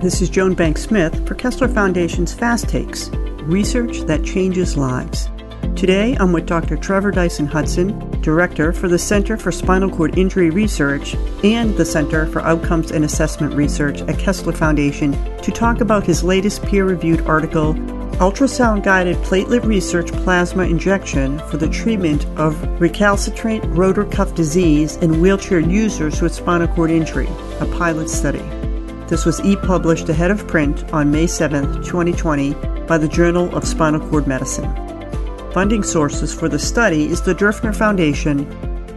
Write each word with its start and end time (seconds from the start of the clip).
This 0.00 0.22
is 0.22 0.30
Joan 0.30 0.54
Banks-Smith 0.54 1.28
for 1.28 1.34
Kessler 1.34 1.68
Foundation's 1.68 2.32
Fast 2.32 2.70
Takes 2.70 3.10
Research 3.42 3.98
that 4.06 4.24
Changes 4.24 4.74
Lives. 4.74 5.28
Today, 5.76 6.16
I'm 6.18 6.32
with 6.32 6.46
Dr. 6.46 6.78
Trevor 6.78 7.10
Dyson 7.10 7.44
Hudson, 7.46 7.98
Director 8.22 8.72
for 8.72 8.88
the 8.88 8.98
Center 8.98 9.36
for 9.36 9.52
Spinal 9.52 9.90
Cord 9.90 10.16
Injury 10.16 10.48
Research 10.48 11.16
and 11.44 11.76
the 11.76 11.84
Center 11.84 12.26
for 12.28 12.40
Outcomes 12.40 12.92
and 12.92 13.04
Assessment 13.04 13.52
Research 13.52 14.00
at 14.00 14.18
Kessler 14.18 14.54
Foundation, 14.54 15.12
to 15.42 15.50
talk 15.50 15.82
about 15.82 16.06
his 16.06 16.24
latest 16.24 16.62
peer 16.62 16.86
reviewed 16.86 17.20
article, 17.26 17.74
Ultrasound 18.20 18.82
Guided 18.82 19.18
Platelet 19.18 19.66
Rich 19.66 20.12
Plasma 20.12 20.62
Injection 20.62 21.38
for 21.50 21.58
the 21.58 21.68
Treatment 21.68 22.24
of 22.38 22.56
Recalcitrant 22.80 23.62
Rotor 23.76 24.06
Cuff 24.06 24.34
Disease 24.34 24.96
in 24.96 25.20
Wheelchair 25.20 25.60
Users 25.60 26.22
with 26.22 26.34
Spinal 26.34 26.68
Cord 26.68 26.90
Injury, 26.90 27.28
a 27.60 27.66
pilot 27.76 28.08
study. 28.08 28.42
This 29.10 29.26
was 29.26 29.44
e 29.44 29.56
published 29.56 30.08
ahead 30.08 30.30
of 30.30 30.46
print 30.46 30.84
on 30.92 31.10
May 31.10 31.26
7, 31.26 31.82
2020, 31.82 32.54
by 32.86 32.96
the 32.96 33.08
Journal 33.08 33.52
of 33.56 33.66
Spinal 33.66 34.08
Cord 34.08 34.28
Medicine. 34.28 34.72
Funding 35.52 35.82
sources 35.82 36.32
for 36.32 36.48
the 36.48 36.60
study 36.60 37.06
is 37.06 37.20
the 37.20 37.34
Derfner 37.34 37.74
Foundation, 37.74 38.46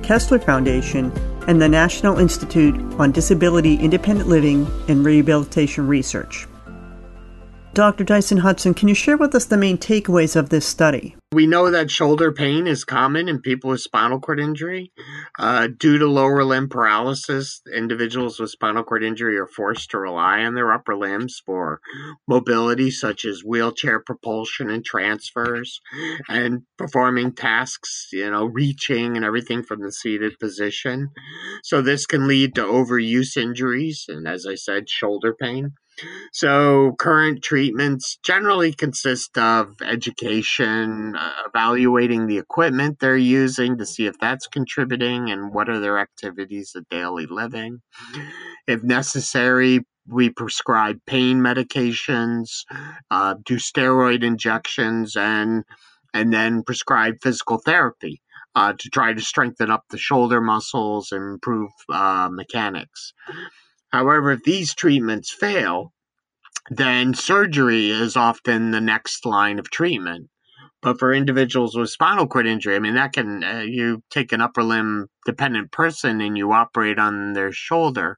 Kessler 0.03 0.38
Foundation, 0.38 1.12
and 1.48 1.59
the 1.59 1.67
National 1.67 2.20
Institute 2.20 2.76
on 2.99 3.12
Disability 3.12 3.73
Independent 3.73 4.30
Living 4.30 4.67
and 4.88 5.03
Rehabilitation 5.03 5.88
Research. 5.88 6.48
Dr. 7.73 8.03
Dyson 8.03 8.38
Hudson, 8.38 8.75
can 8.75 8.89
you 8.89 8.94
share 8.94 9.17
with 9.17 9.34
us 9.34 9.45
the 9.45 9.58
main 9.58 9.80
takeaways 9.80 10.36
of 10.36 10.50
this 10.50 10.67
study? 10.67 11.16
We 11.34 11.48
know 11.48 11.72
that 11.72 11.90
shoulder 11.90 12.32
pain 12.32 12.68
is 12.68 12.86
common 12.86 13.28
in 13.28 13.42
people 13.42 13.72
with 13.72 13.82
spinal 13.82 14.20
cord 14.20 14.40
injury. 14.40 14.92
Uh, 15.40 15.68
due 15.68 15.98
to 15.98 16.06
lower 16.06 16.44
limb 16.44 16.70
paralysis, 16.70 17.59
individuals 17.76 18.40
with 18.40 18.52
spinal 18.52 18.84
cord 18.84 19.04
injury 19.04 19.40
are 19.40 19.48
forced 19.48 19.90
to 19.92 19.98
rely 19.98 20.42
on 20.44 20.54
their 20.54 20.72
upper 20.72 20.95
limbs 20.95 21.42
for 21.44 21.80
mobility, 22.28 22.92
such 22.92 23.25
as 23.25 23.42
wheelchair 23.44 24.00
propulsion 24.00 24.70
and 24.70 24.86
transfers, 24.86 25.81
and 26.30 26.62
performing 26.78 27.34
tasks, 27.34 28.09
you 28.14 28.30
know, 28.30 28.45
reaching 28.45 29.16
and 29.16 29.25
everything 29.25 29.64
from 29.64 29.81
the 29.81 29.92
seated 29.92 30.38
position. 30.40 31.09
So, 31.64 31.81
this 31.81 32.06
can 32.06 32.28
lead 32.28 32.53
to 32.56 32.64
overuse 32.64 33.36
injuries, 33.38 34.06
and 34.08 34.28
as 34.28 34.45
I 34.45 34.53
said, 34.53 34.88
shoulder 34.88 35.34
pain. 35.34 35.73
So, 36.31 36.94
current 36.97 37.44
treatments 37.44 38.17
generally 38.23 38.73
consist 38.73 39.38
of 39.38 39.75
education, 39.81 41.16
uh, 41.16 41.31
evaluating 41.47 42.27
the 42.27 42.38
equipment 42.38 43.00
they're 43.00 43.16
using 43.16 43.77
to 43.77 43.85
see 43.85 44.05
if 44.05 44.17
that's 44.19 44.47
contributing 44.47 45.30
and 45.30 45.53
what 45.53 45.69
are 45.69 45.80
their 45.80 46.00
activities 46.00 46.73
of 46.75 46.88
daily 46.89 47.27
living. 47.27 47.81
If 48.67 48.83
necessary, 48.83 49.81
we 50.08 50.30
prescribe 50.30 51.00
pain 51.05 51.39
medications, 51.39 52.66
uh, 53.09 53.35
do 53.45 53.55
steroid 53.55 54.23
injections, 54.23 55.16
and 55.16 55.63
and 56.13 56.31
then 56.31 56.63
prescribe 56.63 57.16
physical 57.22 57.57
therapy 57.57 58.22
uh, 58.55 58.73
to 58.78 58.89
try 58.89 59.13
to 59.13 59.22
strengthen 59.22 59.72
up 59.72 59.83
the 59.89 59.97
shoulder 59.97 60.41
muscles 60.41 61.11
and 61.11 61.33
improve 61.33 61.72
uh, 61.89 62.30
mechanics. 62.31 63.13
However, 63.94 64.31
if 64.31 64.44
these 64.44 64.73
treatments 64.73 65.31
fail, 65.31 65.94
then 66.69 67.13
surgery 67.13 67.91
is 67.91 68.17
often 68.17 68.72
the 68.72 68.81
next 68.81 69.23
line 69.23 69.59
of 69.59 69.69
treatment. 69.69 70.30
But 70.81 70.97
for 70.97 71.13
individuals 71.13 71.77
with 71.77 71.91
spinal 71.91 72.27
cord 72.27 72.47
injury, 72.47 72.75
I 72.75 72.80
mean, 72.80 72.95
that 72.95 73.13
can, 73.13 73.44
uh, 73.44 73.63
you 73.66 74.02
take 74.09 74.31
an 74.33 74.41
upper 74.41 74.63
limb 74.63 75.08
dependent 75.27 75.72
person 75.72 76.22
and 76.22 76.35
you 76.38 76.52
operate 76.52 76.97
on 76.97 77.33
their 77.33 77.52
shoulder, 77.52 78.17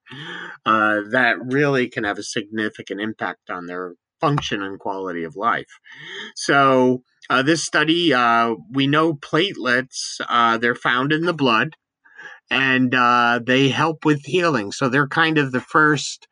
uh, 0.66 1.02
that 1.12 1.36
really 1.44 1.90
can 1.90 2.06
have 2.06 2.18
a 2.18 2.24
significant 2.24 3.02
impact 3.02 3.50
on 3.50 3.66
their 3.68 3.96
function 4.22 4.64
and 4.64 4.80
quality 4.80 5.26
of 5.26 5.36
life. 5.36 5.78
So, 6.36 7.04
uh, 7.30 7.42
this 7.42 7.66
study, 7.66 8.14
uh, 8.14 8.56
we 8.72 8.88
know 8.88 9.14
platelets, 9.14 10.22
uh, 10.30 10.58
they're 10.58 10.74
found 10.74 11.12
in 11.12 11.26
the 11.26 11.34
blood 11.34 11.76
and 12.50 12.94
uh, 12.94 13.40
they 13.46 13.70
help 13.70 14.06
with 14.06 14.22
healing. 14.26 14.72
So 14.72 14.90
they're 14.90 15.08
kind 15.08 15.38
of 15.38 15.52
the 15.52 15.62
first 15.62 16.28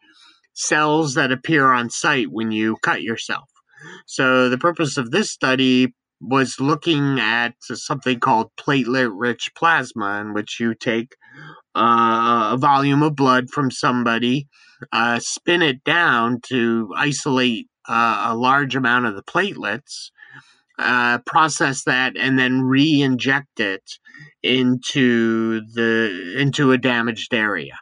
cells 0.54 1.16
that 1.16 1.32
appear 1.32 1.72
on 1.72 1.90
site 1.90 2.28
when 2.30 2.52
you 2.52 2.78
cut 2.82 3.02
yourself. 3.02 3.50
So 4.06 4.50
the 4.50 4.58
purpose 4.58 4.98
of 4.98 5.12
this 5.12 5.32
study 5.32 5.94
was 6.22 6.60
looking 6.60 7.20
at 7.20 7.54
something 7.62 8.20
called 8.20 8.52
platelet 8.58 9.12
rich 9.14 9.52
plasma, 9.58 10.22
in 10.22 10.34
which 10.34 10.60
you 10.60 10.74
take 10.74 11.16
uh, 11.76 12.52
a 12.54 12.58
volume 12.58 13.04
of 13.04 13.16
blood 13.16 13.50
from 13.50 13.72
somebody, 13.72 14.48
uh, 14.92 15.20
spin 15.20 15.62
it 15.62 15.84
down 15.84 16.40
to 16.48 16.94
isolate 16.96 17.68
uh, 17.90 18.28
a 18.30 18.36
large 18.36 18.76
amount 18.76 19.06
of 19.06 19.16
the 19.16 19.24
platelets, 19.24 20.12
uh, 20.80 21.18
process 21.26 21.84
that, 21.84 22.16
and 22.16 22.40
then 22.40 22.62
re-inject 22.62 23.60
it 23.60 23.84
into 24.42 25.62
the 25.74 26.36
into 26.38 26.72
a 26.72 26.78
damaged 26.78 27.34
area. 27.34 27.78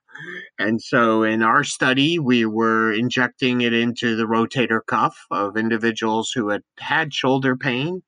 And 0.59 0.81
so 0.81 1.23
in 1.23 1.41
our 1.41 1.63
study, 1.63 2.19
we 2.19 2.45
were 2.45 2.93
injecting 2.93 3.61
it 3.61 3.73
into 3.73 4.15
the 4.15 4.25
rotator 4.25 4.79
cuff 4.85 5.17
of 5.31 5.57
individuals 5.57 6.31
who 6.33 6.49
had 6.49 6.61
had 6.79 7.13
shoulder 7.13 7.55
pain, 7.55 8.03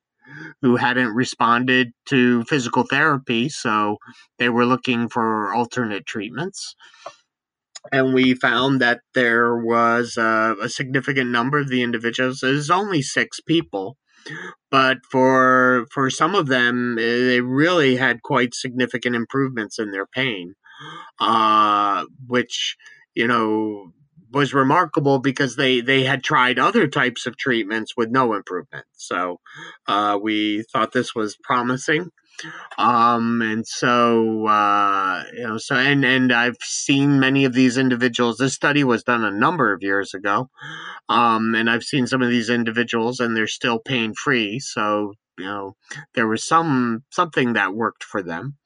who 0.61 0.75
hadn't 0.75 1.15
responded 1.15 1.91
to 2.07 2.43
physical 2.43 2.83
therapy. 2.83 3.49
So 3.49 3.97
they 4.37 4.49
were 4.49 4.65
looking 4.65 5.09
for 5.09 5.53
alternate 5.53 6.05
treatments. 6.05 6.75
And 7.91 8.13
we 8.13 8.33
found 8.33 8.79
that 8.81 9.01
there 9.13 9.57
was 9.57 10.15
a, 10.17 10.55
a 10.61 10.69
significant 10.69 11.31
number 11.31 11.59
of 11.59 11.67
the 11.67 11.81
individuals, 11.83 12.41
it 12.41 12.51
was 12.51 12.69
only 12.69 13.01
six 13.01 13.41
people, 13.41 13.97
but 14.71 14.99
for 15.09 15.85
for 15.91 16.09
some 16.09 16.35
of 16.35 16.47
them, 16.47 16.97
eh, 16.99 17.01
they 17.01 17.41
really 17.41 17.95
had 17.95 18.21
quite 18.23 18.53
significant 18.53 19.15
improvements 19.15 19.79
in 19.79 19.91
their 19.91 20.07
pain, 20.07 20.55
uh, 21.19 22.05
which 22.27 22.77
you 23.15 23.27
know 23.27 23.93
was 24.31 24.53
remarkable 24.53 25.19
because 25.19 25.55
they 25.55 25.79
they 25.81 26.03
had 26.03 26.23
tried 26.23 26.57
other 26.59 26.87
types 26.87 27.25
of 27.25 27.37
treatments 27.37 27.93
with 27.95 28.09
no 28.09 28.33
improvement. 28.33 28.85
So 28.93 29.39
uh, 29.87 30.19
we 30.21 30.63
thought 30.71 30.91
this 30.91 31.13
was 31.13 31.37
promising. 31.43 32.09
Um, 32.77 33.41
and 33.41 33.65
so, 33.65 34.47
uh, 34.47 35.23
you 35.33 35.43
know, 35.43 35.57
so, 35.57 35.75
and, 35.75 36.03
and 36.03 36.31
I've 36.31 36.57
seen 36.61 37.19
many 37.19 37.45
of 37.45 37.53
these 37.53 37.77
individuals. 37.77 38.37
This 38.37 38.53
study 38.53 38.83
was 38.83 39.03
done 39.03 39.23
a 39.23 39.31
number 39.31 39.73
of 39.73 39.83
years 39.83 40.13
ago. 40.13 40.49
Um, 41.09 41.55
and 41.55 41.69
I've 41.69 41.83
seen 41.83 42.07
some 42.07 42.21
of 42.21 42.29
these 42.29 42.49
individuals 42.49 43.19
and 43.19 43.35
they're 43.35 43.47
still 43.47 43.79
pain 43.79 44.13
free. 44.13 44.59
So, 44.59 45.13
you 45.37 45.45
know, 45.45 45.75
there 46.15 46.27
was 46.27 46.47
some, 46.47 47.03
something 47.11 47.53
that 47.53 47.73
worked 47.73 48.03
for 48.03 48.21
them. 48.21 48.57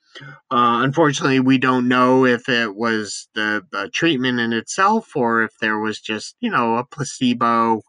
Uh, 0.49 0.81
unfortunately, 0.83 1.39
we 1.39 1.57
don't 1.57 1.87
know 1.87 2.25
if 2.25 2.49
it 2.49 2.75
was 2.75 3.27
the, 3.35 3.61
the, 3.71 3.89
treatment 3.89 4.39
in 4.39 4.51
itself 4.51 5.15
or 5.15 5.43
if 5.43 5.51
there 5.61 5.77
was 5.77 5.99
just, 5.99 6.35
you 6.39 6.49
know, 6.49 6.77
a 6.77 6.83
placebo 6.83 7.81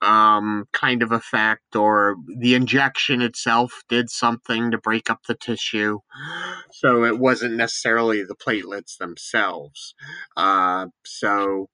um, 0.00 0.64
kind 0.72 1.02
of 1.02 1.12
effect 1.12 1.76
or 1.76 2.16
the 2.38 2.54
injection 2.54 3.22
itself 3.22 3.82
did 3.88 4.10
something 4.10 4.70
to 4.70 4.78
break 4.78 5.10
up 5.10 5.20
the 5.26 5.34
tissue. 5.34 5.98
So 6.72 7.04
it 7.04 7.18
wasn't 7.18 7.54
necessarily 7.54 8.24
the 8.24 8.34
platelets 8.34 8.96
themselves. 8.98 9.94
Uh, 10.36 10.86
so 11.04 11.68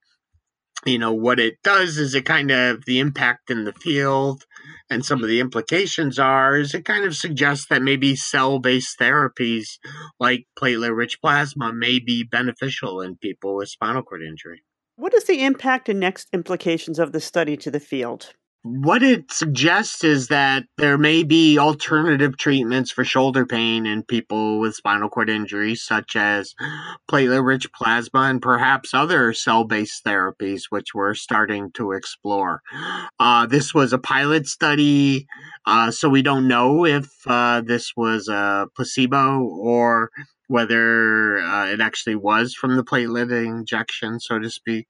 you 0.85 0.97
know 0.97 1.11
what 1.11 1.39
it 1.39 1.55
does 1.63 1.97
is 1.97 2.15
it 2.15 2.25
kind 2.25 2.51
of 2.51 2.85
the 2.85 2.99
impact 2.99 3.51
in 3.51 3.65
the 3.65 3.73
field 3.73 4.45
and 4.89 5.03
some 5.03 5.21
of 5.21 5.29
the 5.29 5.39
implications 5.39 6.17
are 6.17 6.57
is 6.57 6.73
it 6.73 6.85
kind 6.85 7.05
of 7.05 7.15
suggests 7.15 7.67
that 7.67 7.81
maybe 7.81 8.15
cell-based 8.15 8.97
therapies 8.97 9.77
like 10.19 10.45
platelet 10.57 10.95
rich 10.95 11.19
plasma 11.21 11.73
may 11.73 11.99
be 11.99 12.23
beneficial 12.23 13.01
in 13.01 13.17
people 13.17 13.57
with 13.57 13.67
spinal 13.67 14.03
cord 14.03 14.21
injury 14.21 14.63
what 14.99 15.13
is 15.13 15.23
the 15.23 15.45
impact 15.45 15.87
and 15.87 15.99
next 15.99 16.27
implications 16.33 16.99
of 16.99 17.13
the 17.13 17.21
study 17.21 17.55
to 17.55 17.71
the 17.71 17.79
field 17.79 18.33
what 18.61 19.01
it 19.01 19.31
suggests 19.31 20.03
is 20.03 20.27
that 20.27 20.65
there 20.77 20.97
may 20.97 21.23
be 21.23 21.57
alternative 21.57 22.37
treatments 22.37 22.91
for 22.91 23.05
shoulder 23.05 23.45
pain 23.45 23.85
in 23.85 24.03
people 24.03 24.59
with 24.59 24.75
spinal 24.75 25.07
cord 25.07 25.29
injuries, 25.29 25.81
such 25.81 26.17
as 26.17 26.53
platelet 27.09 27.45
rich 27.45 27.71
plasma 27.71 28.23
and 28.23 28.41
perhaps 28.41 28.93
other 28.93 29.31
cell 29.31 29.63
based 29.63 30.03
therapies, 30.03 30.63
which 30.69 30.93
we're 30.93 31.13
starting 31.13 31.71
to 31.71 31.93
explore. 31.93 32.61
Uh, 33.17 33.45
this 33.45 33.73
was 33.73 33.93
a 33.93 33.97
pilot 33.97 34.45
study, 34.45 35.25
uh, 35.65 35.89
so 35.89 36.09
we 36.09 36.21
don't 36.21 36.47
know 36.47 36.85
if 36.85 37.09
uh, 37.27 37.61
this 37.61 37.93
was 37.95 38.27
a 38.27 38.67
placebo 38.75 39.39
or 39.39 40.11
whether 40.49 41.37
uh, 41.37 41.67
it 41.67 41.79
actually 41.79 42.15
was 42.15 42.55
from 42.55 42.75
the 42.75 42.83
platelet 42.83 43.31
injection, 43.45 44.19
so 44.19 44.39
to 44.39 44.49
speak. 44.49 44.87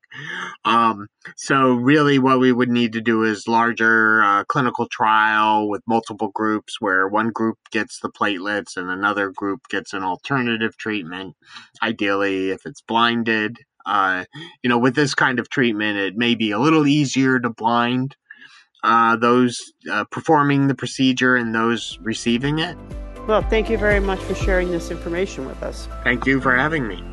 Um, 0.64 1.08
so, 1.36 1.74
really, 1.74 2.18
what 2.18 2.40
we 2.40 2.54
would 2.54 2.70
need 2.70 2.94
to 2.94 3.02
do 3.02 3.24
is 3.24 3.46
larger 3.46 4.24
uh, 4.24 4.46
clinical 4.46 4.88
trial 4.88 5.70
with 5.70 5.82
multiple 5.86 6.32
groups, 6.34 6.80
where 6.80 7.10
one 7.10 7.32
group 7.32 7.58
gets 7.72 8.00
the 8.00 8.10
platelets 8.10 8.78
and 8.78 8.90
another 8.90 9.32
group 9.32 9.60
gets 9.70 9.92
an 9.92 10.02
alternative 10.02 10.78
treatment. 10.78 11.36
Ideally, 11.84 12.52
if 12.52 12.66
it's 12.66 12.82
blinded, 12.82 13.58
uh, 13.86 14.24
you 14.64 14.70
know, 14.70 14.78
with 14.78 14.96
this 14.96 15.14
kind 15.14 15.40
of 15.40 15.50
treatment, 15.50 15.98
it 15.98 16.16
may 16.16 16.36
be 16.36 16.52
a 16.52 16.60
little 16.60 16.88
easier 16.88 17.38
to 17.38 17.50
blind 17.50 18.16
uh, 18.82 19.18
those 19.18 19.74
uh, 19.92 20.06
performing 20.06 20.68
the 20.68 20.76
procedure 20.76 21.36
and 21.36 21.54
those 21.54 22.00
receiving 22.02 22.60
it. 22.60 22.78
Well, 23.30 23.44
thank 23.44 23.70
you 23.70 23.78
very 23.78 24.00
much 24.00 24.18
for 24.22 24.34
sharing 24.34 24.72
this 24.72 24.90
information 24.90 25.46
with 25.46 25.62
us. 25.62 25.88
Thank 26.04 26.26
you 26.26 26.42
for 26.42 26.56
having 26.58 26.88
me. 26.88 27.04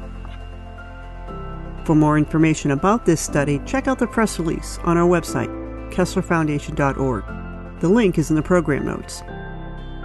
For 1.84 1.94
more 1.94 2.16
information 2.16 2.70
about 2.70 3.04
this 3.04 3.20
study, 3.20 3.60
check 3.66 3.86
out 3.86 3.98
the 3.98 4.06
press 4.06 4.38
release 4.38 4.78
on 4.84 4.96
our 4.96 5.06
website, 5.06 5.50
KesslerFoundation.org. 5.92 7.80
The 7.80 7.88
link 7.90 8.16
is 8.16 8.30
in 8.30 8.36
the 8.36 8.40
program 8.40 8.86
notes. 8.86 9.22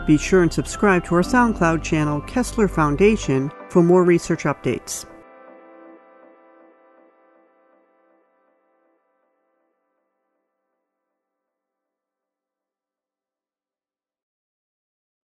Be 0.05 0.17
sure 0.17 0.41
and 0.41 0.51
subscribe 0.51 1.05
to 1.05 1.15
our 1.15 1.21
SoundCloud 1.21 1.81
channel, 1.81 2.19
Kessler 2.19 2.67
Foundation, 2.67 3.49
for 3.69 3.81
more 3.81 4.03
research 4.03 4.43
updates. 4.43 5.05